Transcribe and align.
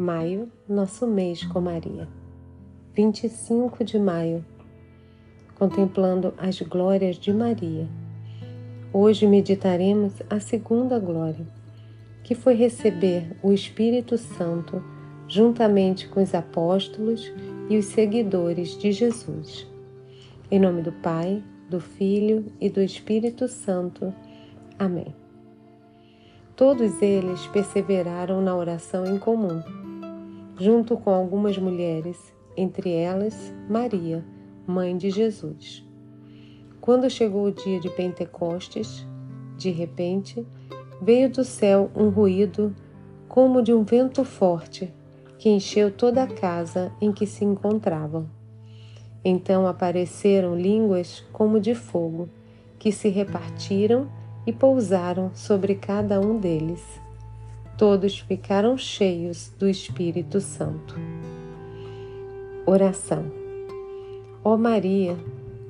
Maio, 0.00 0.50
nosso 0.66 1.06
mês 1.06 1.44
com 1.44 1.60
Maria. 1.60 2.08
25 2.94 3.84
de 3.84 3.98
maio, 3.98 4.42
contemplando 5.58 6.32
as 6.38 6.58
glórias 6.62 7.16
de 7.16 7.34
Maria. 7.34 7.86
Hoje 8.94 9.26
meditaremos 9.26 10.14
a 10.30 10.40
segunda 10.40 10.98
glória, 10.98 11.46
que 12.24 12.34
foi 12.34 12.54
receber 12.54 13.36
o 13.42 13.52
Espírito 13.52 14.16
Santo 14.16 14.82
juntamente 15.28 16.08
com 16.08 16.22
os 16.22 16.34
apóstolos 16.34 17.30
e 17.68 17.76
os 17.76 17.84
seguidores 17.84 18.78
de 18.78 18.92
Jesus. 18.92 19.66
Em 20.50 20.58
nome 20.58 20.80
do 20.80 20.92
Pai, 20.92 21.42
do 21.68 21.78
Filho 21.78 22.46
e 22.58 22.70
do 22.70 22.80
Espírito 22.80 23.46
Santo. 23.46 24.14
Amém. 24.78 25.14
Todos 26.56 27.02
eles 27.02 27.46
perseveraram 27.48 28.40
na 28.40 28.56
oração 28.56 29.06
em 29.06 29.18
comum, 29.18 29.62
junto 30.60 30.94
com 30.98 31.10
algumas 31.10 31.56
mulheres, 31.56 32.34
entre 32.54 32.92
elas 32.92 33.52
Maria, 33.66 34.22
mãe 34.66 34.94
de 34.94 35.08
Jesus. 35.08 35.82
Quando 36.82 37.08
chegou 37.08 37.46
o 37.46 37.52
dia 37.52 37.80
de 37.80 37.88
Pentecostes, 37.88 39.06
de 39.56 39.70
repente, 39.70 40.46
veio 41.00 41.30
do 41.30 41.42
céu 41.44 41.90
um 41.96 42.10
ruído 42.10 42.76
como 43.26 43.62
de 43.62 43.72
um 43.72 43.82
vento 43.84 44.22
forte 44.22 44.92
que 45.38 45.48
encheu 45.48 45.90
toda 45.90 46.22
a 46.22 46.26
casa 46.26 46.92
em 47.00 47.10
que 47.10 47.26
se 47.26 47.42
encontravam. 47.42 48.28
Então 49.24 49.66
apareceram 49.66 50.54
línguas 50.54 51.24
como 51.32 51.58
de 51.58 51.74
fogo, 51.74 52.28
que 52.78 52.92
se 52.92 53.08
repartiram 53.08 54.10
e 54.46 54.52
pousaram 54.52 55.30
sobre 55.34 55.74
cada 55.74 56.20
um 56.20 56.38
deles. 56.38 57.00
Todos 57.80 58.18
ficaram 58.18 58.76
cheios 58.76 59.54
do 59.58 59.66
Espírito 59.66 60.38
Santo. 60.38 60.94
Oração. 62.66 63.24
Ó 64.44 64.54
Maria, 64.58 65.16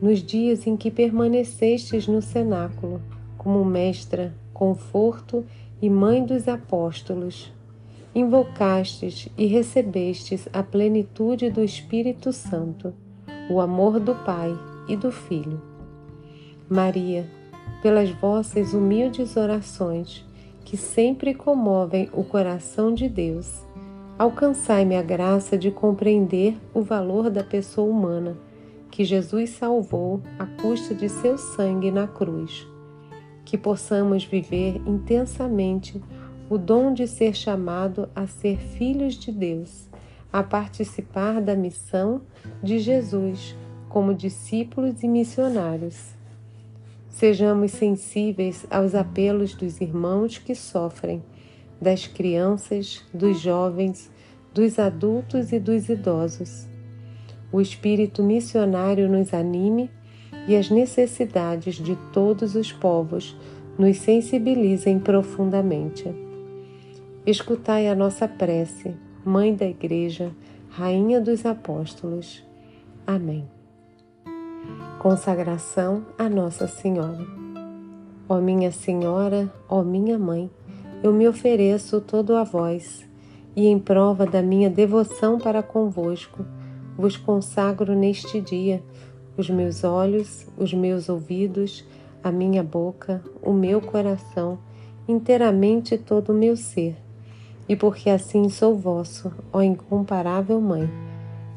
nos 0.02 0.20
dias 0.20 0.66
em 0.66 0.76
que 0.76 0.90
permanecestes 0.90 2.08
no 2.08 2.20
cenáculo, 2.20 3.00
como 3.38 3.64
mestra, 3.64 4.34
conforto 4.52 5.46
e 5.80 5.88
mãe 5.88 6.26
dos 6.26 6.48
apóstolos, 6.48 7.52
invocastes 8.12 9.28
e 9.38 9.46
recebestes 9.46 10.48
a 10.52 10.64
plenitude 10.64 11.48
do 11.48 11.62
Espírito 11.62 12.32
Santo, 12.32 12.92
o 13.48 13.60
amor 13.60 14.00
do 14.00 14.16
Pai 14.16 14.50
e 14.88 14.96
do 14.96 15.12
Filho. 15.12 15.62
Maria, 16.68 17.30
pelas 17.80 18.10
vossas 18.10 18.74
humildes 18.74 19.36
orações, 19.36 20.28
que 20.70 20.76
sempre 20.76 21.34
comovem 21.34 22.08
o 22.12 22.22
coração 22.22 22.94
de 22.94 23.08
Deus. 23.08 23.66
Alcançai-me 24.16 24.94
a 24.94 25.02
graça 25.02 25.58
de 25.58 25.68
compreender 25.68 26.56
o 26.72 26.80
valor 26.80 27.28
da 27.28 27.42
pessoa 27.42 27.90
humana 27.90 28.38
que 28.88 29.04
Jesus 29.04 29.50
salvou 29.50 30.22
à 30.38 30.46
custa 30.46 30.94
de 30.94 31.08
seu 31.08 31.36
sangue 31.36 31.90
na 31.90 32.06
cruz. 32.06 32.68
Que 33.44 33.58
possamos 33.58 34.24
viver 34.24 34.80
intensamente 34.86 36.00
o 36.48 36.56
dom 36.56 36.94
de 36.94 37.08
ser 37.08 37.34
chamado 37.34 38.08
a 38.14 38.28
ser 38.28 38.56
filhos 38.56 39.14
de 39.14 39.32
Deus, 39.32 39.88
a 40.32 40.40
participar 40.40 41.40
da 41.40 41.56
missão 41.56 42.20
de 42.62 42.78
Jesus 42.78 43.56
como 43.88 44.14
discípulos 44.14 45.02
e 45.02 45.08
missionários. 45.08 46.19
Sejamos 47.10 47.72
sensíveis 47.72 48.66
aos 48.70 48.94
apelos 48.94 49.54
dos 49.54 49.80
irmãos 49.80 50.38
que 50.38 50.54
sofrem, 50.54 51.22
das 51.80 52.06
crianças, 52.06 53.04
dos 53.12 53.40
jovens, 53.40 54.10
dos 54.54 54.78
adultos 54.78 55.52
e 55.52 55.58
dos 55.58 55.88
idosos. 55.88 56.66
O 57.52 57.60
espírito 57.60 58.22
missionário 58.22 59.08
nos 59.08 59.34
anime 59.34 59.90
e 60.46 60.56
as 60.56 60.70
necessidades 60.70 61.74
de 61.74 61.96
todos 62.12 62.54
os 62.54 62.72
povos 62.72 63.36
nos 63.78 63.98
sensibilizem 63.98 64.98
profundamente. 64.98 66.04
Escutai 67.26 67.88
a 67.88 67.94
nossa 67.94 68.28
prece, 68.28 68.94
Mãe 69.24 69.54
da 69.54 69.66
Igreja, 69.66 70.30
Rainha 70.70 71.20
dos 71.20 71.44
Apóstolos. 71.44 72.42
Amém. 73.06 73.59
Consagração 74.98 76.04
a 76.18 76.28
Nossa 76.28 76.66
Senhora. 76.66 77.26
Ó 78.28 78.40
minha 78.40 78.70
Senhora, 78.70 79.52
ó 79.68 79.82
minha 79.82 80.18
Mãe, 80.18 80.50
eu 81.02 81.12
me 81.12 81.26
ofereço 81.26 82.00
todo 82.00 82.36
a 82.36 82.44
vós, 82.44 83.08
e 83.56 83.66
em 83.66 83.78
prova 83.78 84.26
da 84.26 84.42
minha 84.42 84.68
devoção 84.68 85.38
para 85.38 85.62
convosco, 85.62 86.44
vos 86.96 87.16
consagro 87.16 87.94
neste 87.94 88.40
dia 88.40 88.82
os 89.36 89.48
meus 89.48 89.84
olhos, 89.84 90.46
os 90.58 90.74
meus 90.74 91.08
ouvidos, 91.08 91.84
a 92.22 92.30
minha 92.30 92.62
boca, 92.62 93.22
o 93.42 93.52
meu 93.52 93.80
coração, 93.80 94.58
inteiramente 95.08 95.96
todo 95.96 96.30
o 96.30 96.36
meu 96.36 96.56
ser. 96.56 96.96
E 97.68 97.74
porque 97.74 98.10
assim 98.10 98.48
sou 98.48 98.76
vosso, 98.76 99.32
ó 99.52 99.62
incomparável 99.62 100.60
Mãe, 100.60 100.88